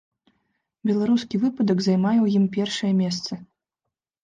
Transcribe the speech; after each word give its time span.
Беларускі 0.89 1.35
выпадак 1.43 1.85
займае 1.89 2.15
ў 2.21 2.27
ім 2.41 2.45
першае 2.59 2.93
месца. 3.05 3.33